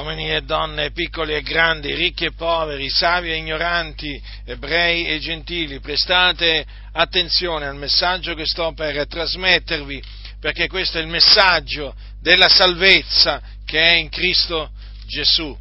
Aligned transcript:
uomini 0.00 0.34
e 0.34 0.40
donne, 0.42 0.92
piccoli 0.92 1.34
e 1.34 1.42
grandi, 1.42 1.94
ricchi 1.94 2.24
e 2.24 2.32
poveri, 2.32 2.88
savi 2.88 3.30
e 3.30 3.36
ignoranti, 3.36 4.20
ebrei 4.46 5.06
e 5.06 5.18
gentili, 5.18 5.78
prestate 5.78 6.64
attenzione 6.92 7.66
al 7.66 7.76
messaggio 7.76 8.34
che 8.34 8.46
sto 8.46 8.72
per 8.72 9.06
trasmettervi, 9.06 10.02
perché 10.40 10.68
questo 10.68 10.98
è 10.98 11.02
il 11.02 11.06
messaggio 11.06 11.94
della 12.20 12.48
salvezza 12.48 13.42
che 13.66 13.78
è 13.78 13.92
in 13.96 14.08
Cristo 14.08 14.70
Gesù. 15.06 15.56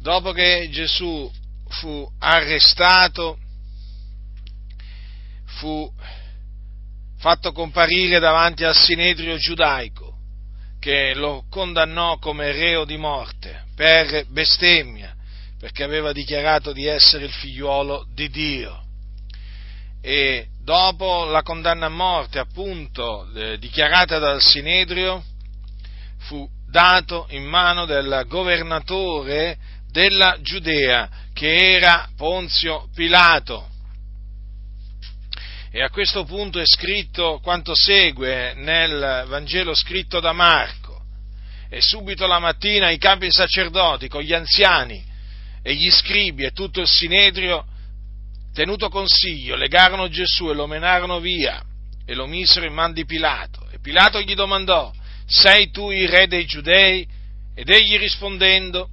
Dopo 0.00 0.32
che 0.32 0.68
Gesù 0.72 1.30
fu 1.68 2.06
arrestato, 2.18 3.38
fu 5.46 5.88
fatto 7.18 7.52
comparire 7.52 8.18
davanti 8.18 8.64
al 8.64 8.74
sinedrio 8.74 9.36
giudaico, 9.36 10.11
che 10.82 11.14
lo 11.14 11.44
condannò 11.48 12.18
come 12.18 12.50
reo 12.50 12.84
di 12.84 12.96
morte 12.96 13.66
per 13.76 14.26
bestemmia, 14.30 15.14
perché 15.56 15.84
aveva 15.84 16.10
dichiarato 16.10 16.72
di 16.72 16.86
essere 16.86 17.26
il 17.26 17.30
figliuolo 17.30 18.04
di 18.12 18.28
Dio. 18.28 18.82
E 20.00 20.48
dopo 20.60 21.22
la 21.26 21.42
condanna 21.42 21.86
a 21.86 21.88
morte, 21.88 22.40
appunto, 22.40 23.28
eh, 23.32 23.58
dichiarata 23.58 24.18
dal 24.18 24.42
Sinedrio, 24.42 25.22
fu 26.22 26.50
dato 26.68 27.26
in 27.30 27.44
mano 27.44 27.84
del 27.84 28.24
governatore 28.26 29.56
della 29.88 30.36
Giudea, 30.40 31.08
che 31.32 31.76
era 31.76 32.08
Ponzio 32.16 32.88
Pilato. 32.92 33.68
E 35.74 35.80
a 35.80 35.88
questo 35.88 36.24
punto 36.24 36.60
è 36.60 36.66
scritto 36.66 37.40
quanto 37.42 37.74
segue 37.74 38.52
nel 38.56 39.24
Vangelo 39.26 39.74
scritto 39.74 40.20
da 40.20 40.32
Marco. 40.32 41.00
E 41.70 41.80
subito 41.80 42.26
la 42.26 42.38
mattina 42.38 42.90
i 42.90 42.98
capi 42.98 43.32
sacerdoti 43.32 44.06
con 44.06 44.20
gli 44.20 44.34
anziani 44.34 45.02
e 45.62 45.74
gli 45.74 45.90
scribi 45.90 46.44
e 46.44 46.50
tutto 46.50 46.82
il 46.82 46.86
sinedrio, 46.86 47.64
tenuto 48.52 48.90
consiglio, 48.90 49.56
legarono 49.56 50.10
Gesù 50.10 50.50
e 50.50 50.54
lo 50.54 50.66
menarono 50.66 51.20
via 51.20 51.64
e 52.04 52.14
lo 52.14 52.26
misero 52.26 52.66
in 52.66 52.74
man 52.74 52.92
di 52.92 53.06
Pilato. 53.06 53.66
E 53.70 53.78
Pilato 53.78 54.20
gli 54.20 54.34
domandò, 54.34 54.92
sei 55.24 55.70
tu 55.70 55.90
il 55.90 56.06
re 56.06 56.26
dei 56.26 56.44
giudei? 56.44 57.08
Ed 57.54 57.70
egli 57.70 57.96
rispondendo 57.96 58.90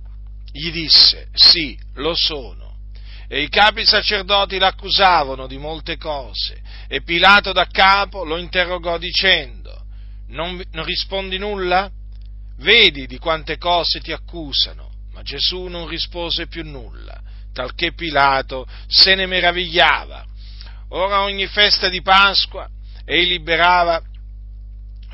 gli 0.49 0.71
disse, 0.71 1.27
sì, 1.33 1.77
lo 1.95 2.13
sono. 2.15 2.68
E 3.31 3.43
i 3.43 3.49
capi 3.49 3.85
sacerdoti 3.85 4.57
l'accusavano 4.57 5.45
di 5.45 5.59
molte 5.59 5.97
cose 5.97 6.59
e 6.87 7.03
Pilato 7.03 7.51
da 7.51 7.67
capo 7.67 8.23
lo 8.23 8.37
interrogò 8.37 8.97
dicendo, 8.97 9.85
non, 10.29 10.59
non 10.71 10.83
rispondi 10.83 11.37
nulla? 11.37 11.91
Vedi 12.57 13.05
di 13.05 13.19
quante 13.19 13.57
cose 13.57 14.01
ti 14.01 14.11
accusano. 14.11 14.89
Ma 15.13 15.21
Gesù 15.21 15.65
non 15.65 15.87
rispose 15.87 16.47
più 16.47 16.63
nulla, 16.63 17.21
talché 17.53 17.93
Pilato 17.93 18.65
se 18.87 19.13
ne 19.13 19.27
meravigliava. 19.27 20.25
Ora 20.89 21.21
ogni 21.21 21.45
festa 21.45 21.87
di 21.87 22.01
Pasqua 22.01 22.67
e 23.05 23.23
liberava 23.25 24.01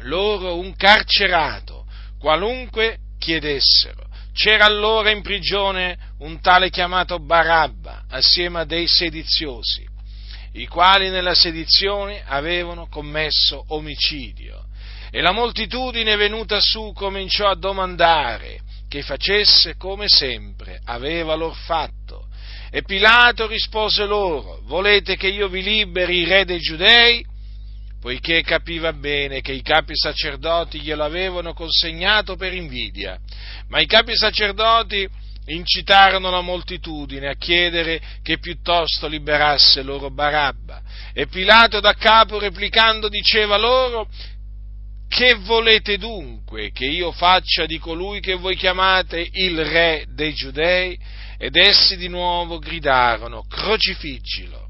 loro 0.03 0.57
un 0.57 0.73
carcerato, 0.75 1.85
qualunque 2.17 2.99
chiedessero. 3.19 4.03
C'era 4.35 4.65
allora 4.65 5.11
in 5.11 5.21
prigione 5.21 5.97
un 6.19 6.41
tale 6.41 6.69
chiamato 6.69 7.19
Barabba, 7.19 8.03
assieme 8.09 8.59
a 8.59 8.65
dei 8.65 8.85
sediziosi 8.85 9.93
i 10.55 10.67
quali 10.67 11.09
nella 11.09 11.33
sedizione 11.33 12.23
avevano 12.25 12.87
commesso 12.87 13.65
omicidio. 13.69 14.63
E 15.11 15.21
la 15.21 15.31
moltitudine 15.31 16.15
venuta 16.15 16.59
su 16.59 16.91
cominciò 16.93 17.47
a 17.47 17.55
domandare 17.55 18.59
che 18.87 19.01
facesse 19.01 19.75
come 19.75 20.07
sempre 20.07 20.79
aveva 20.85 21.35
lor 21.35 21.55
fatto. 21.55 22.27
E 22.71 22.83
Pilato 22.83 23.47
rispose 23.47 24.05
loro, 24.05 24.59
volete 24.63 25.15
che 25.15 25.27
io 25.27 25.47
vi 25.47 25.61
liberi 25.61 26.25
re 26.25 26.45
dei 26.45 26.59
giudei? 26.59 27.25
Poiché 28.05 28.43
capiva 28.43 28.93
bene 28.93 29.41
che 29.41 29.51
i 29.51 29.63
capi 29.63 29.93
sacerdoti 29.95 30.79
glielo 30.79 31.03
avevano 31.03 31.53
consegnato 31.53 32.35
per 32.35 32.53
invidia. 32.53 33.17
Ma 33.69 33.79
i 33.79 33.87
capi 33.87 34.15
sacerdoti 34.15 35.09
incitarono 35.47 36.29
la 36.29 36.41
moltitudine 36.41 37.29
a 37.29 37.33
chiedere 37.33 37.99
che 38.21 38.37
piuttosto 38.37 39.07
liberasse 39.07 39.81
loro 39.81 40.11
Barabba. 40.11 40.83
E 41.13 41.25
Pilato 41.25 41.79
da 41.79 41.93
capo 41.93 42.37
replicando 42.37 43.09
diceva 43.09 43.57
loro, 43.57 44.07
che 45.07 45.33
volete 45.39 45.97
dunque 45.97 46.69
che 46.71 46.85
io 46.85 47.11
faccia 47.11 47.65
di 47.65 47.79
colui 47.79 48.19
che 48.19 48.35
voi 48.35 48.55
chiamate 48.55 49.27
il 49.31 49.65
re 49.65 50.05
dei 50.09 50.35
giudei? 50.35 50.95
Ed 51.39 51.55
essi 51.55 51.97
di 51.97 52.07
nuovo 52.07 52.59
gridarono, 52.59 53.47
crocifiggilo. 53.49 54.64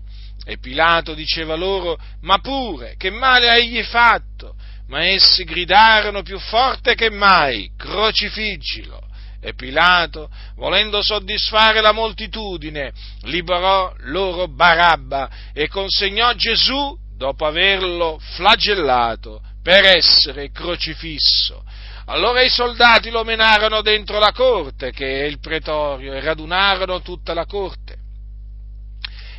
E 0.46 0.60
Pilato 0.60 1.16
diceva 1.16 1.56
loro, 1.56 1.98
ma 2.22 2.38
pure, 2.38 2.96
che 2.98 3.10
male 3.10 3.50
ha 3.50 3.58
egli 3.58 3.82
fatto? 3.84 4.56
Ma 4.88 5.04
essi 5.04 5.44
gridarono 5.44 6.22
più 6.22 6.38
forte 6.38 6.94
che 6.94 7.10
mai, 7.10 7.72
crocifiggilo. 7.76 9.02
E 9.42 9.54
Pilato, 9.56 10.30
volendo 10.56 11.02
soddisfare 11.02 11.82
la 11.82 11.92
moltitudine, 11.92 12.94
liberò 13.24 13.94
loro 14.02 14.48
Barabba 14.48 15.30
e 15.54 15.68
consegnò 15.68 16.34
Gesù, 16.34 16.96
dopo 17.18 17.46
averlo 17.46 18.20
flagellato, 18.20 19.42
per 19.64 19.86
essere 19.86 20.52
crocifisso. 20.52 21.64
Allora 22.06 22.44
i 22.44 22.50
soldati 22.50 23.10
lo 23.10 23.24
menarono 23.24 23.82
dentro 23.82 24.20
la 24.20 24.32
corte, 24.32 24.92
che 24.92 25.22
è 25.22 25.26
il 25.26 25.40
pretorio, 25.40 26.14
e 26.14 26.20
radunarono 26.20 27.02
tutta 27.02 27.34
la 27.34 27.48
corte. 27.48 27.98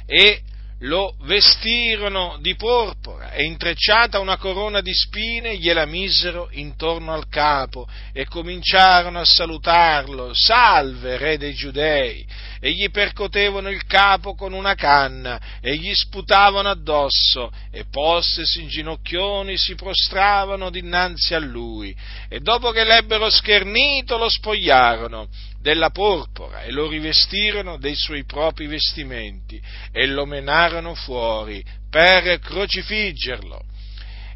E 0.04 0.42
lo 0.80 1.14
vestirono 1.22 2.36
di 2.40 2.54
porpora 2.54 3.30
e 3.30 3.44
intrecciata 3.44 4.18
una 4.18 4.36
corona 4.36 4.82
di 4.82 4.92
spine 4.92 5.56
gliela 5.56 5.86
misero 5.86 6.48
intorno 6.50 7.14
al 7.14 7.28
capo 7.28 7.88
e 8.12 8.26
cominciarono 8.26 9.18
a 9.18 9.24
salutarlo, 9.24 10.34
salve 10.34 11.16
re 11.16 11.38
dei 11.38 11.54
giudei, 11.54 12.26
e 12.60 12.72
gli 12.72 12.90
percotevano 12.90 13.70
il 13.70 13.86
capo 13.86 14.34
con 14.34 14.52
una 14.52 14.74
canna 14.74 15.40
e 15.62 15.76
gli 15.76 15.94
sputavano 15.94 16.68
addosso 16.68 17.50
e 17.70 17.84
postesi 17.90 18.60
in 18.60 18.68
ginocchioni 18.68 19.56
si 19.56 19.74
prostravano 19.76 20.68
dinanzi 20.68 21.34
a 21.34 21.38
lui. 21.38 21.96
E 22.28 22.40
dopo 22.40 22.70
che 22.70 22.84
l'ebbero 22.84 23.30
schernito 23.30 24.18
lo 24.18 24.28
spogliarono 24.28 25.28
della 25.66 25.90
porpora 25.90 26.62
e 26.62 26.70
lo 26.70 26.86
rivestirono 26.86 27.76
dei 27.76 27.96
suoi 27.96 28.24
propri 28.24 28.68
vestimenti 28.68 29.60
e 29.90 30.06
lo 30.06 30.24
menarono 30.24 30.94
fuori 30.94 31.60
per 31.90 32.38
crocifiggerlo. 32.38 33.60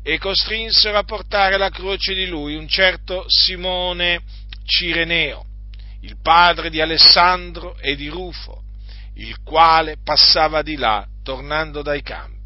E 0.03 0.19
costrinsero 0.19 0.99
a 0.99 1.05
portare 1.05 1.57
la 1.57 1.71
croce 1.71 2.15
di 2.15 2.27
lui 2.27 2.57
un 2.57 2.67
certo 2.67 3.27
Simone 3.29 4.23
Cireneo, 4.65 5.45
il 6.01 6.17
padre 6.21 6.69
di 6.69 6.81
Alessandro 6.81 7.79
e 7.79 7.95
di 7.95 8.09
Rufo, 8.09 8.65
il 9.15 9.37
quale 9.45 9.99
passava 10.03 10.63
di 10.63 10.75
là 10.75 11.07
tornando 11.23 11.81
dai 11.83 12.03
campi 12.03 12.40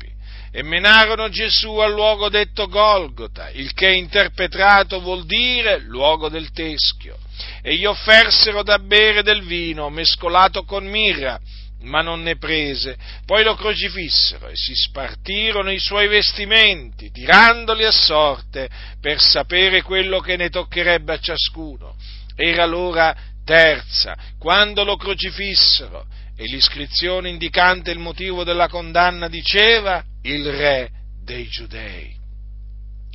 e 0.56 0.62
menarono 0.62 1.28
Gesù 1.30 1.78
al 1.78 1.90
luogo 1.90 2.28
detto 2.28 2.68
Golgota, 2.68 3.50
il 3.50 3.72
che 3.72 3.90
interpretato 3.90 5.00
vuol 5.00 5.26
dire 5.26 5.80
luogo 5.80 6.28
del 6.28 6.52
teschio, 6.52 7.18
e 7.60 7.74
gli 7.74 7.84
offersero 7.84 8.62
da 8.62 8.78
bere 8.78 9.24
del 9.24 9.42
vino 9.42 9.90
mescolato 9.90 10.62
con 10.62 10.86
mirra, 10.86 11.40
ma 11.80 12.02
non 12.02 12.22
ne 12.22 12.36
prese. 12.36 12.96
Poi 13.26 13.42
lo 13.42 13.56
crocifissero 13.56 14.46
e 14.46 14.52
si 14.54 14.76
spartirono 14.76 15.72
i 15.72 15.80
suoi 15.80 16.06
vestimenti, 16.06 17.10
tirandoli 17.10 17.84
a 17.84 17.90
sorte 17.90 18.70
per 19.00 19.20
sapere 19.20 19.82
quello 19.82 20.20
che 20.20 20.36
ne 20.36 20.50
toccherebbe 20.50 21.14
a 21.14 21.18
ciascuno. 21.18 21.96
Era 22.36 22.64
l'ora 22.64 23.12
terza, 23.44 24.16
quando 24.38 24.84
lo 24.84 24.96
crocifissero, 24.96 26.06
e 26.36 26.44
l'iscrizione 26.44 27.28
indicante 27.28 27.90
il 27.90 27.98
motivo 27.98 28.44
della 28.44 28.68
condanna 28.68 29.26
diceva 29.26 30.04
il 30.24 30.50
re 30.50 30.90
dei 31.24 31.46
giudei. 31.48 32.22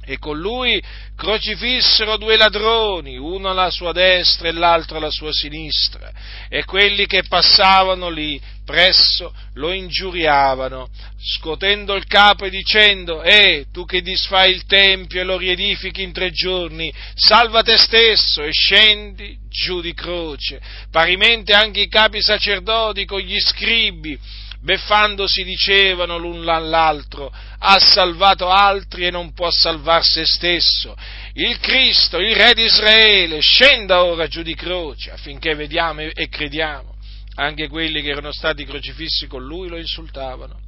E 0.02 0.18
con 0.18 0.40
lui 0.40 0.82
crocifissero 1.16 2.18
due 2.18 2.36
ladroni, 2.36 3.18
uno 3.18 3.50
alla 3.50 3.70
sua 3.70 3.92
destra 3.92 4.48
e 4.48 4.54
l'altro 4.54 4.98
alla 4.98 5.12
sua 5.12 5.32
sinistra, 5.32 6.12
e 6.50 6.66
quelli 6.66 7.06
che 7.06 7.24
passavano 7.28 8.10
lì 8.10 8.42
presso 8.66 9.32
lo 9.54 9.72
ingiuriavano, 9.72 10.90
scotendo 11.20 11.94
il 11.94 12.06
capo 12.08 12.46
e 12.46 12.50
dicendo, 12.50 13.22
Eh, 13.22 13.68
tu 13.72 13.86
che 13.86 14.02
disfai 14.02 14.52
il 14.52 14.66
Tempio 14.66 15.22
e 15.22 15.26
lo 15.26 15.38
riedifichi 15.38 16.02
in 16.02 16.12
tre 16.12 16.32
giorni, 16.32 16.92
salva 17.14 17.62
te 17.62 17.78
stesso 17.78 18.42
e 18.42 18.52
scendi 18.52 19.38
giù 19.48 19.80
di 19.80 19.94
croce. 19.94 20.60
Parimente 20.90 21.54
anche 21.54 21.82
i 21.82 21.88
capi 21.88 22.20
sacerdoti 22.20 23.06
con 23.06 23.20
gli 23.20 23.40
scribi, 23.40 24.18
beffandosi 24.62 25.44
dicevano 25.44 26.18
l'un 26.18 26.48
all'altro, 26.48 27.34
ha 27.60 27.80
salvato 27.80 28.50
altri 28.50 29.06
e 29.06 29.12
non 29.12 29.34
può 29.34 29.50
salvar 29.50 30.04
se 30.04 30.26
stesso. 30.26 30.96
il 31.34 31.60
Cristo, 31.60 32.18
il 32.18 32.36
Re 32.36 32.54
di 32.54 32.64
Israele, 32.64 33.40
scenda 33.40 34.04
ora 34.04 34.28
giù 34.28 34.42
di 34.42 34.56
croce 34.56 35.12
affinché 35.12 35.56
vediamo 35.56 36.02
e 36.02 36.28
crediamo. 36.30 36.96
Anche 37.36 37.70
quelli 37.70 38.02
che 38.02 38.10
erano 38.10 38.34
stati 38.34 38.66
crocifissi 38.66 39.28
con 39.28 39.44
lui 39.44 39.70
lo 39.70 39.78
insultavano. 39.78 40.60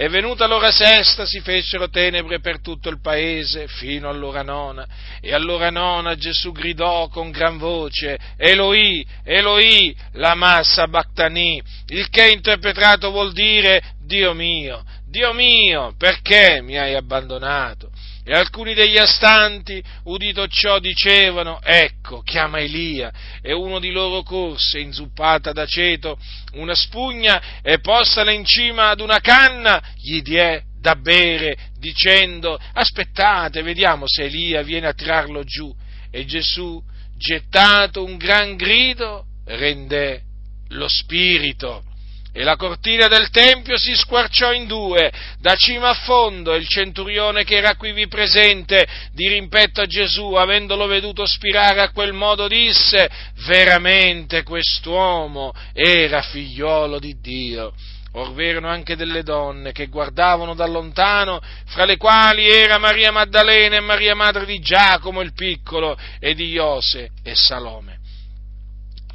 E 0.00 0.08
venuta 0.08 0.46
l'ora 0.46 0.70
sesta 0.70 1.26
si 1.26 1.40
fecero 1.40 1.90
tenebre 1.90 2.40
per 2.40 2.62
tutto 2.62 2.88
il 2.88 3.02
paese 3.02 3.68
fino 3.68 4.08
all'ora 4.08 4.40
nona. 4.40 4.86
E 5.20 5.34
all'ora 5.34 5.68
nona 5.68 6.14
Gesù 6.14 6.52
gridò 6.52 7.08
con 7.08 7.30
gran 7.30 7.58
voce, 7.58 8.18
Eloi, 8.38 9.06
Eloi, 9.22 9.94
la 10.12 10.34
massa 10.34 10.88
Bactani, 10.88 11.62
il 11.88 12.08
che 12.08 12.30
interpretato 12.30 13.10
vuol 13.10 13.34
dire 13.34 13.82
Dio 14.02 14.32
mio, 14.32 14.82
Dio 15.06 15.34
mio, 15.34 15.92
perché 15.98 16.62
mi 16.62 16.78
hai 16.78 16.94
abbandonato? 16.94 17.89
E 18.30 18.32
alcuni 18.32 18.74
degli 18.74 18.96
astanti, 18.96 19.82
udito 20.04 20.46
ciò, 20.46 20.78
dicevano, 20.78 21.60
ecco, 21.64 22.22
chiama 22.22 22.60
Elia. 22.60 23.10
E 23.42 23.52
uno 23.52 23.80
di 23.80 23.90
loro 23.90 24.22
corse, 24.22 24.78
inzuppata 24.78 25.50
d'aceto, 25.50 26.16
una 26.52 26.76
spugna 26.76 27.60
e 27.60 27.80
postala 27.80 28.30
in 28.30 28.44
cima 28.44 28.90
ad 28.90 29.00
una 29.00 29.18
canna, 29.18 29.82
gli 29.96 30.22
diè 30.22 30.62
da 30.80 30.94
bere, 30.94 31.56
dicendo, 31.80 32.56
aspettate, 32.74 33.62
vediamo 33.62 34.04
se 34.06 34.22
Elia 34.22 34.62
viene 34.62 34.86
a 34.86 34.92
tirarlo 34.92 35.42
giù. 35.42 35.74
E 36.08 36.24
Gesù, 36.24 36.80
gettato 37.18 38.04
un 38.04 38.16
gran 38.16 38.54
grido, 38.54 39.24
rende 39.44 40.22
lo 40.68 40.86
spirito 40.86 41.82
e 42.32 42.42
la 42.42 42.56
cortina 42.56 43.08
del 43.08 43.30
Tempio 43.30 43.76
si 43.76 43.94
squarciò 43.94 44.52
in 44.52 44.66
due, 44.66 45.10
da 45.40 45.56
cima 45.56 45.90
a 45.90 45.94
fondo, 45.94 46.52
e 46.52 46.58
il 46.58 46.68
centurione 46.68 47.44
che 47.44 47.56
era 47.56 47.74
qui 47.74 48.06
presente, 48.06 48.86
di 49.12 49.28
rimpetto 49.28 49.80
a 49.80 49.86
Gesù, 49.86 50.34
avendolo 50.34 50.86
veduto 50.86 51.26
spirare 51.26 51.80
a 51.80 51.90
quel 51.90 52.12
modo, 52.12 52.46
disse, 52.46 53.10
veramente 53.46 54.42
quest'uomo 54.42 55.52
era 55.72 56.22
figliolo 56.22 56.98
di 56.98 57.18
Dio. 57.20 57.74
Or 58.12 58.32
v'erano 58.32 58.68
anche 58.68 58.96
delle 58.96 59.22
donne 59.22 59.70
che 59.70 59.86
guardavano 59.86 60.54
da 60.54 60.66
lontano, 60.66 61.40
fra 61.66 61.84
le 61.84 61.96
quali 61.96 62.48
era 62.48 62.78
Maria 62.78 63.12
Maddalena 63.12 63.76
e 63.76 63.80
Maria 63.80 64.16
madre 64.16 64.46
di 64.46 64.58
Giacomo 64.58 65.20
il 65.20 65.32
piccolo 65.32 65.96
e 66.18 66.34
di 66.34 66.48
Iose 66.48 67.10
e 67.22 67.36
Salome 67.36 67.99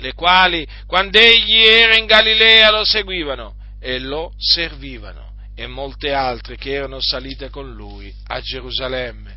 le 0.06 0.13
quali, 0.13 0.68
quando 0.86 1.18
egli 1.18 1.63
era 1.63 1.98
in 1.98 2.06
Galilea, 2.06 2.69
lo 2.69 2.86
seguivano 2.86 3.56
e 3.80 4.00
lo 4.00 4.34
servivano, 4.38 5.34
e 5.56 5.66
molte 5.66 6.13
altre 6.13 6.57
che 6.57 6.74
erano 6.74 7.00
salite 7.02 7.50
con 7.50 7.74
lui 7.74 8.13
a 8.28 8.40
Gerusalemme. 8.40 9.36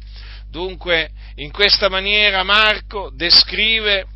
Dunque, 0.50 1.10
in 1.36 1.50
questa 1.50 1.88
maniera 1.88 2.42
Marco 2.42 3.10
descrive 3.14 4.06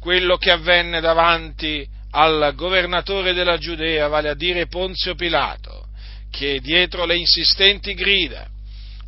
quello 0.00 0.36
che 0.36 0.50
avvenne 0.50 1.00
davanti 1.00 1.86
al 2.12 2.52
governatore 2.54 3.34
della 3.34 3.58
Giudea, 3.58 4.08
vale 4.08 4.30
a 4.30 4.34
dire 4.34 4.68
Ponzio 4.68 5.14
Pilato, 5.14 5.88
che 6.30 6.60
dietro 6.60 7.04
le 7.04 7.16
insistenti 7.16 7.92
grida 7.94 8.48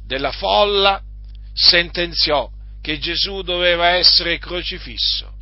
della 0.06 0.32
folla 0.32 1.00
sentenziò 1.54 2.50
che 2.82 2.98
Gesù 2.98 3.42
doveva 3.42 3.90
essere 3.90 4.38
crocifisso 4.38 5.38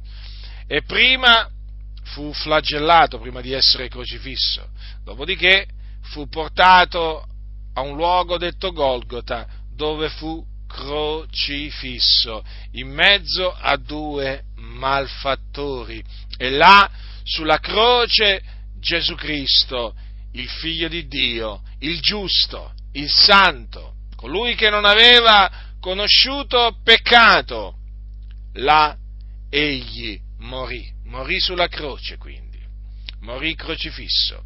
e 0.68 0.82
prima 0.82 1.48
fu 2.04 2.32
flagellato 2.32 3.18
prima 3.18 3.40
di 3.40 3.52
essere 3.52 3.88
crocifisso, 3.88 4.68
dopodiché 5.02 5.66
fu 6.02 6.28
portato 6.28 7.26
a 7.74 7.80
un 7.80 7.96
luogo 7.96 8.36
detto 8.36 8.72
Golgota 8.72 9.46
dove 9.74 10.10
fu 10.10 10.44
crocifisso 10.66 12.44
in 12.72 12.88
mezzo 12.88 13.52
a 13.52 13.76
due 13.76 14.42
malfattori. 14.56 16.04
E 16.36 16.50
là 16.50 16.88
sulla 17.24 17.58
croce 17.58 18.42
Gesù 18.78 19.14
Cristo, 19.14 19.94
il 20.32 20.48
figlio 20.48 20.88
di 20.88 21.06
Dio, 21.06 21.62
il 21.80 22.00
giusto, 22.00 22.74
il 22.92 23.10
santo, 23.10 23.94
colui 24.16 24.54
che 24.54 24.68
non 24.68 24.84
aveva 24.84 25.50
conosciuto 25.80 26.76
peccato, 26.82 27.76
là 28.54 28.96
egli 29.48 30.26
morì, 30.38 30.90
morì 31.04 31.40
sulla 31.40 31.68
croce 31.68 32.16
quindi, 32.16 32.58
morì 33.20 33.54
crocifisso, 33.54 34.42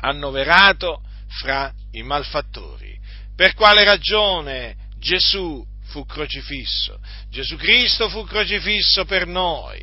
annoverato 0.00 1.02
fra 1.40 1.72
i 1.92 2.02
malfattori. 2.02 2.98
Per 3.34 3.54
quale 3.54 3.84
ragione 3.84 4.76
Gesù 4.98 5.64
fu 5.84 6.04
crocifisso? 6.04 7.00
Gesù 7.30 7.56
Cristo 7.56 8.08
fu 8.08 8.24
crocifisso 8.24 9.04
per 9.04 9.26
noi, 9.26 9.80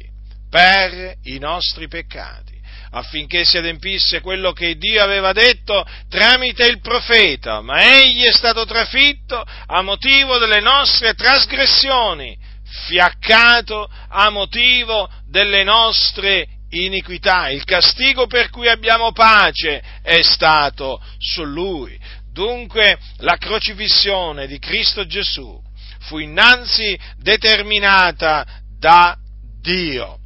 per 0.50 1.16
i 1.24 1.38
nostri 1.40 1.88
peccati 1.88 2.56
affinché 2.92 3.44
si 3.44 3.58
adempisse 3.58 4.22
quello 4.22 4.54
che 4.54 4.76
Dio 4.78 5.04
aveva 5.04 5.34
detto 5.34 5.86
tramite 6.10 6.66
il 6.68 6.80
profeta, 6.80 7.62
ma 7.62 8.00
egli 8.00 8.24
è 8.24 8.32
stato 8.32 8.66
trafitto 8.66 9.44
a 9.66 9.82
motivo 9.82 10.38
delle 10.38 10.62
nostre 10.62 11.14
trasgressioni, 11.14 12.38
fiaccato 12.88 13.90
a 14.10 14.30
motivo 14.30 15.10
delle 15.28 15.64
nostre 15.64 16.48
iniquità. 16.70 17.50
Il 17.50 17.64
castigo 17.64 18.28
per 18.28 18.50
cui 18.50 18.68
abbiamo 18.68 19.12
pace 19.12 19.82
è 20.02 20.22
stato 20.22 21.02
su 21.18 21.44
lui. 21.44 21.98
Dunque 22.32 22.98
la 23.18 23.38
crocifissione 23.38 24.48
di 24.48 24.60
Cristo 24.60 25.06
Gesù 25.06 25.60
fu 26.02 26.20
innanzi 26.20 26.98
determinata 27.18 28.46
da 28.78 29.18
Dio 29.60 30.20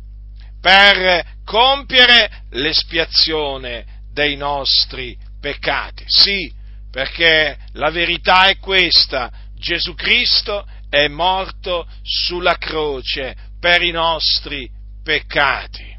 per 0.59 1.25
compiere 1.45 2.43
l'espiazione 2.51 3.85
dei 4.11 4.35
nostri 4.35 5.17
peccati. 5.39 6.03
Sì, 6.05 6.51
perché 6.91 7.57
la 7.73 7.89
verità 7.89 8.47
è 8.47 8.57
questa, 8.57 9.31
Gesù 9.55 9.95
Cristo 9.95 10.67
è 10.91 11.07
morto 11.07 11.88
sulla 12.01 12.57
croce 12.57 13.33
per 13.61 13.81
i 13.81 13.91
nostri 13.91 14.69
peccati, 15.01 15.97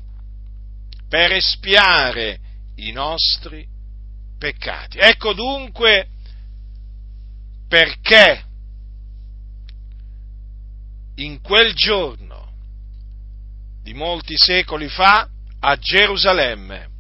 per 1.09 1.33
espiare 1.33 2.39
i 2.75 2.93
nostri 2.93 3.67
peccati. 4.39 4.99
Ecco 4.99 5.33
dunque 5.33 6.09
perché 7.69 8.45
in 11.15 11.41
quel 11.41 11.73
giorno 11.73 12.53
di 13.83 13.95
molti 13.95 14.35
secoli 14.37 14.89
fa 14.89 15.27
a 15.61 15.77
Gerusalemme 15.79 16.91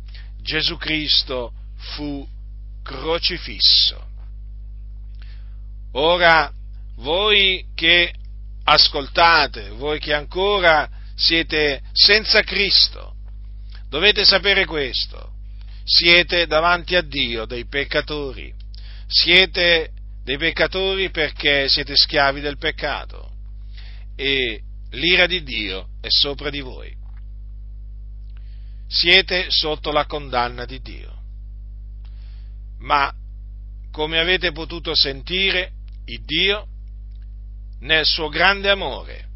Gesù 0.40 0.78
Cristo 0.78 1.52
fu 1.76 2.26
crocifisso. 2.82 4.08
Ora 5.92 6.50
voi 7.02 7.66
che 7.74 8.14
ascoltate, 8.64 9.70
voi 9.70 9.98
che 9.98 10.14
ancora 10.14 10.88
siete 11.14 11.82
senza 11.92 12.42
Cristo, 12.42 13.14
dovete 13.88 14.24
sapere 14.24 14.64
questo, 14.64 15.32
siete 15.84 16.46
davanti 16.46 16.94
a 16.94 17.02
Dio 17.02 17.44
dei 17.44 17.66
peccatori, 17.66 18.54
siete 19.06 19.90
dei 20.24 20.38
peccatori 20.38 21.10
perché 21.10 21.68
siete 21.68 21.96
schiavi 21.96 22.40
del 22.40 22.56
peccato 22.56 23.30
e 24.14 24.62
l'ira 24.90 25.26
di 25.26 25.42
Dio 25.42 25.88
è 26.00 26.06
sopra 26.08 26.50
di 26.50 26.60
voi. 26.60 27.00
Siete 28.86 29.46
sotto 29.48 29.90
la 29.90 30.06
condanna 30.06 30.64
di 30.66 30.80
Dio. 30.80 31.10
Ma, 32.80 33.12
come 33.90 34.18
avete 34.20 34.52
potuto 34.52 34.94
sentire, 34.94 35.72
il 36.04 36.22
Dio 36.24 36.66
nel 37.82 38.04
suo 38.04 38.28
grande 38.28 38.70
amore, 38.70 39.28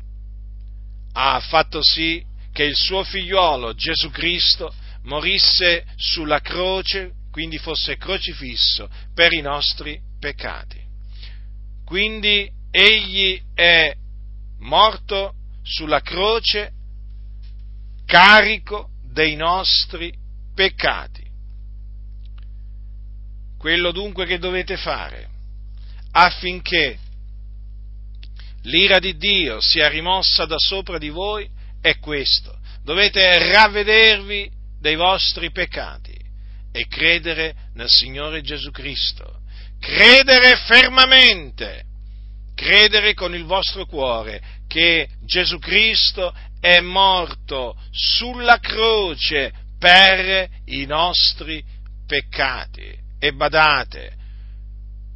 ha 1.12 1.40
fatto 1.40 1.80
sì 1.82 2.24
che 2.52 2.64
il 2.64 2.76
suo 2.76 3.04
figliuolo 3.04 3.74
Gesù 3.74 4.10
Cristo 4.10 4.72
morisse 5.02 5.84
sulla 5.96 6.40
croce, 6.40 7.12
quindi 7.30 7.58
fosse 7.58 7.96
crocifisso 7.96 8.88
per 9.14 9.32
i 9.32 9.40
nostri 9.40 10.00
peccati. 10.18 10.82
Quindi 11.84 12.50
egli 12.70 13.40
è 13.54 13.94
morto 14.58 15.34
sulla 15.62 16.00
croce 16.00 16.72
carico 18.04 18.90
dei 19.12 19.36
nostri 19.36 20.12
peccati. 20.54 21.24
Quello 23.58 23.90
dunque 23.90 24.26
che 24.26 24.38
dovete 24.38 24.76
fare 24.76 25.28
affinché 26.12 26.98
l'ira 28.66 28.98
di 28.98 29.16
Dio 29.16 29.60
sia 29.60 29.88
rimossa 29.88 30.44
da 30.44 30.58
sopra 30.58 30.98
di 30.98 31.08
voi 31.08 31.48
è 31.80 31.98
questo. 31.98 32.58
Dovete 32.82 33.52
ravvedervi 33.52 34.50
dei 34.80 34.96
vostri 34.96 35.50
peccati 35.50 36.14
e 36.72 36.86
credere 36.86 37.54
nel 37.74 37.88
Signore 37.88 38.42
Gesù 38.42 38.70
Cristo. 38.70 39.40
Credere 39.80 40.56
fermamente 40.56 41.84
credere 42.54 43.12
con 43.12 43.34
il 43.34 43.44
vostro 43.44 43.84
cuore 43.84 44.42
che 44.66 45.08
Gesù 45.26 45.58
Cristo 45.58 46.34
è 46.58 46.80
morto 46.80 47.76
sulla 47.90 48.58
croce 48.58 49.52
per 49.78 50.48
i 50.64 50.86
nostri 50.86 51.62
peccati. 52.06 53.04
E 53.18 53.32
badate, 53.32 54.14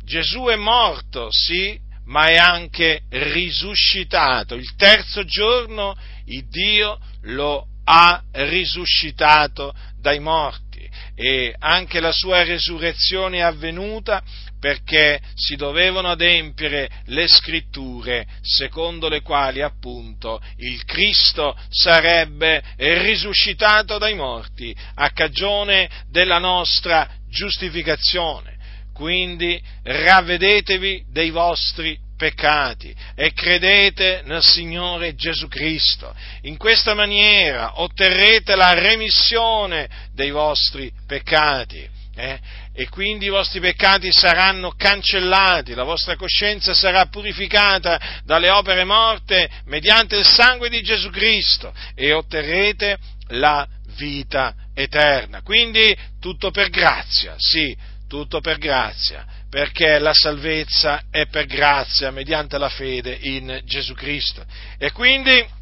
Gesù 0.04 0.44
è 0.44 0.56
morto, 0.56 1.28
sì, 1.30 1.78
ma 2.10 2.26
è 2.26 2.36
anche 2.36 3.02
risuscitato. 3.08 4.54
Il 4.54 4.74
terzo 4.76 5.24
giorno 5.24 5.96
il 6.26 6.46
Dio 6.48 6.98
lo 7.22 7.66
ha 7.84 8.22
risuscitato 8.32 9.74
dai 9.98 10.20
morti 10.20 10.88
e 11.14 11.54
anche 11.58 12.00
la 12.00 12.12
sua 12.12 12.44
resurrezione 12.44 13.38
è 13.38 13.42
avvenuta 13.42 14.22
perché 14.58 15.20
si 15.34 15.56
dovevano 15.56 16.08
adempiere 16.08 16.88
le 17.06 17.26
scritture 17.26 18.26
secondo 18.42 19.08
le 19.08 19.22
quali 19.22 19.62
appunto 19.62 20.40
il 20.58 20.84
Cristo 20.84 21.56
sarebbe 21.70 22.62
risuscitato 22.76 23.98
dai 23.98 24.14
morti 24.14 24.76
a 24.96 25.10
cagione 25.10 25.88
della 26.08 26.38
nostra 26.38 27.08
giustificazione. 27.28 28.58
Quindi 29.00 29.58
ravvedetevi 29.82 31.04
dei 31.10 31.30
vostri 31.30 31.98
peccati 32.18 32.94
e 33.14 33.32
credete 33.32 34.20
nel 34.26 34.42
Signore 34.42 35.14
Gesù 35.14 35.48
Cristo. 35.48 36.14
In 36.42 36.58
questa 36.58 36.92
maniera 36.92 37.80
otterrete 37.80 38.54
la 38.56 38.74
remissione 38.74 39.88
dei 40.12 40.30
vostri 40.30 40.92
peccati. 41.06 41.88
Eh? 42.14 42.38
E 42.74 42.88
quindi 42.90 43.24
i 43.24 43.30
vostri 43.30 43.58
peccati 43.58 44.12
saranno 44.12 44.74
cancellati, 44.76 45.72
la 45.72 45.84
vostra 45.84 46.16
coscienza 46.16 46.74
sarà 46.74 47.06
purificata 47.06 48.20
dalle 48.24 48.50
opere 48.50 48.84
morte 48.84 49.48
mediante 49.64 50.18
il 50.18 50.26
sangue 50.26 50.68
di 50.68 50.82
Gesù 50.82 51.08
Cristo 51.08 51.72
e 51.94 52.12
otterrete 52.12 52.98
la 53.28 53.66
vita 53.96 54.54
eterna. 54.74 55.40
Quindi 55.40 55.96
tutto 56.20 56.50
per 56.50 56.68
grazia, 56.68 57.34
sì, 57.38 57.74
tutto 58.10 58.40
per 58.40 58.58
grazia 58.58 59.24
perché 59.48 59.98
la 59.98 60.12
salvezza 60.12 61.02
è 61.10 61.26
per 61.26 61.46
grazia 61.46 62.10
mediante 62.10 62.58
la 62.58 62.68
fede 62.68 63.16
in 63.20 63.60
Gesù 63.64 63.94
Cristo. 63.94 64.44
E 64.78 64.92
quindi 64.92 65.58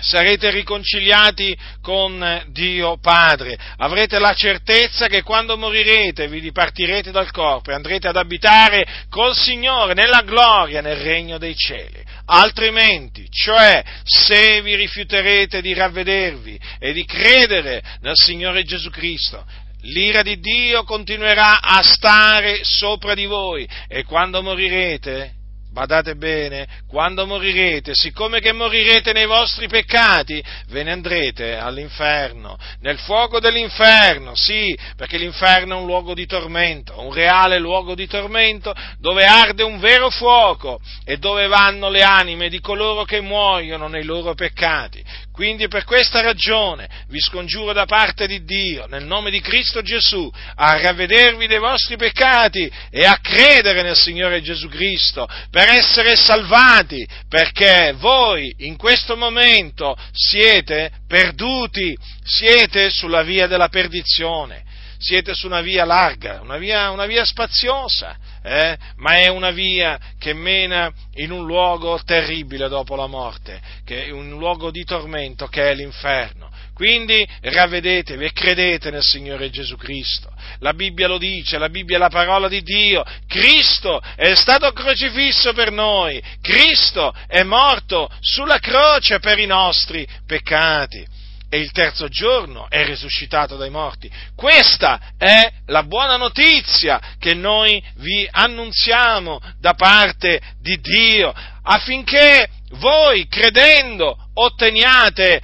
sarete 0.00 0.50
riconciliati 0.50 1.56
con 1.80 2.44
Dio 2.48 2.98
Padre, 2.98 3.56
avrete 3.76 4.18
la 4.18 4.34
certezza 4.34 5.06
che 5.06 5.22
quando 5.22 5.56
morirete 5.56 6.26
vi 6.26 6.40
dipartirete 6.40 7.12
dal 7.12 7.30
corpo 7.30 7.70
e 7.70 7.74
andrete 7.74 8.08
ad 8.08 8.16
abitare 8.16 8.84
col 9.08 9.34
Signore 9.36 9.94
nella 9.94 10.22
gloria 10.22 10.80
nel 10.80 10.96
regno 10.96 11.38
dei 11.38 11.54
cieli. 11.54 12.02
Altrimenti, 12.26 13.28
cioè 13.30 13.84
se 14.02 14.60
vi 14.62 14.74
rifiuterete 14.74 15.60
di 15.60 15.72
ravvedervi 15.74 16.58
e 16.80 16.92
di 16.92 17.04
credere 17.04 17.82
nel 18.00 18.14
Signore 18.16 18.64
Gesù 18.64 18.90
Cristo, 18.90 19.44
l'ira 19.84 20.22
di 20.22 20.38
Dio 20.38 20.84
continuerà 20.84 21.60
a 21.60 21.82
stare 21.82 22.60
sopra 22.62 23.14
di 23.14 23.26
voi 23.26 23.68
e 23.88 24.04
quando 24.04 24.42
morirete, 24.42 25.32
badate 25.74 26.14
bene, 26.14 26.68
quando 26.86 27.26
morirete, 27.26 27.94
siccome 27.94 28.38
che 28.38 28.52
morirete 28.52 29.12
nei 29.12 29.26
vostri 29.26 29.66
peccati, 29.66 30.42
ve 30.68 30.84
ne 30.84 30.92
andrete 30.92 31.56
all'inferno, 31.56 32.56
nel 32.78 32.96
fuoco 32.98 33.40
dell'inferno, 33.40 34.36
sì, 34.36 34.78
perché 34.96 35.18
l'inferno 35.18 35.74
è 35.74 35.80
un 35.80 35.86
luogo 35.86 36.14
di 36.14 36.26
tormento, 36.26 37.00
un 37.00 37.12
reale 37.12 37.58
luogo 37.58 37.96
di 37.96 38.06
tormento 38.06 38.72
dove 38.98 39.24
arde 39.24 39.64
un 39.64 39.80
vero 39.80 40.10
fuoco 40.10 40.80
e 41.04 41.16
dove 41.16 41.48
vanno 41.48 41.90
le 41.90 42.02
anime 42.02 42.48
di 42.48 42.60
coloro 42.60 43.02
che 43.02 43.20
muoiono 43.20 43.88
nei 43.88 44.04
loro 44.04 44.34
peccati. 44.34 45.04
Quindi 45.34 45.66
per 45.66 45.82
questa 45.82 46.20
ragione 46.20 46.88
vi 47.08 47.18
scongiuro 47.18 47.72
da 47.72 47.86
parte 47.86 48.28
di 48.28 48.44
Dio, 48.44 48.86
nel 48.86 49.04
nome 49.04 49.32
di 49.32 49.40
Cristo 49.40 49.82
Gesù, 49.82 50.30
a 50.54 50.80
ravvedervi 50.80 51.48
dei 51.48 51.58
vostri 51.58 51.96
peccati 51.96 52.70
e 52.88 53.04
a 53.04 53.18
credere 53.20 53.82
nel 53.82 53.96
Signore 53.96 54.40
Gesù 54.42 54.68
Cristo 54.68 55.28
per 55.50 55.68
essere 55.70 56.14
salvati, 56.14 57.04
perché 57.28 57.96
voi 57.96 58.54
in 58.58 58.76
questo 58.76 59.16
momento 59.16 59.96
siete 60.12 60.92
perduti, 61.08 61.98
siete 62.22 62.88
sulla 62.90 63.24
via 63.24 63.48
della 63.48 63.68
perdizione, 63.68 64.62
siete 64.98 65.34
su 65.34 65.46
una 65.46 65.62
via 65.62 65.84
larga, 65.84 66.42
una 66.42 66.58
via, 66.58 66.90
una 66.90 67.06
via 67.06 67.24
spaziosa 67.24 68.16
eh? 68.46 68.76
ma 68.96 69.16
è 69.16 69.28
una 69.28 69.50
via 69.50 69.98
che 70.18 70.34
mena 70.34 70.92
in 71.14 71.30
un 71.30 71.46
luogo 71.46 71.98
terribile 72.04 72.68
dopo 72.68 72.94
la 72.94 73.06
morte, 73.06 73.60
che 73.84 74.04
è 74.04 74.10
un 74.10 74.28
luogo 74.28 74.70
di 74.70 74.84
tormento 74.84 75.46
che 75.46 75.70
è 75.70 75.74
l'inferno. 75.74 76.50
Quindi 76.74 77.26
ravvedetevi 77.40 78.24
e 78.24 78.32
credete 78.32 78.90
nel 78.90 79.02
Signore 79.02 79.48
Gesù 79.48 79.76
Cristo. 79.76 80.30
La 80.58 80.74
Bibbia 80.74 81.06
lo 81.06 81.18
dice, 81.18 81.56
la 81.56 81.68
Bibbia 81.68 81.96
è 81.96 82.00
la 82.00 82.08
parola 82.08 82.48
di 82.48 82.62
Dio. 82.62 83.04
Cristo 83.28 84.02
è 84.16 84.34
stato 84.34 84.72
crocifisso 84.72 85.52
per 85.52 85.70
noi. 85.70 86.20
Cristo 86.42 87.14
è 87.28 87.44
morto 87.44 88.10
sulla 88.20 88.58
croce 88.58 89.20
per 89.20 89.38
i 89.38 89.46
nostri 89.46 90.06
peccati 90.26 91.13
e 91.54 91.60
il 91.60 91.70
terzo 91.70 92.08
giorno 92.08 92.68
è 92.68 92.84
risuscitato 92.84 93.54
dai 93.56 93.70
morti. 93.70 94.10
Questa 94.34 95.12
è 95.16 95.48
la 95.66 95.84
buona 95.84 96.16
notizia 96.16 97.00
che 97.16 97.32
noi 97.34 97.80
vi 97.98 98.26
annunziamo 98.28 99.40
da 99.60 99.74
parte 99.74 100.40
di 100.60 100.80
Dio, 100.80 101.32
affinché 101.62 102.48
voi, 102.70 103.28
credendo, 103.28 104.16
otteniate 104.34 105.40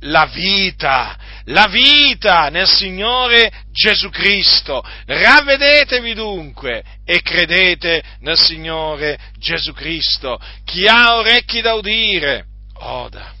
la 0.00 0.26
vita, 0.26 1.16
la 1.46 1.68
vita 1.68 2.50
nel 2.50 2.68
Signore 2.68 3.50
Gesù 3.72 4.10
Cristo. 4.10 4.84
Ravvedetevi 5.06 6.12
dunque 6.12 6.84
e 7.02 7.22
credete 7.22 8.02
nel 8.20 8.38
Signore 8.38 9.18
Gesù 9.38 9.72
Cristo. 9.72 10.38
Chi 10.66 10.86
ha 10.86 11.16
orecchi 11.16 11.62
da 11.62 11.72
udire, 11.72 12.44
oda. 12.74 13.35